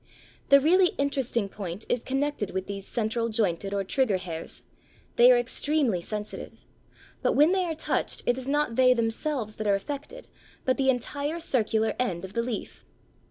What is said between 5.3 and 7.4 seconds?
are extremely sensitive. But